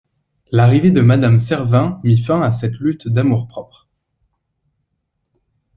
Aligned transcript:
L’arrivée 0.51 0.89
de 0.89 1.01
madame 1.01 1.37
Servin 1.37 2.01
mit 2.03 2.17
fin 2.17 2.41
à 2.41 2.51
cette 2.51 2.79
lutte 2.79 3.07
d’amour-propre. 3.07 3.87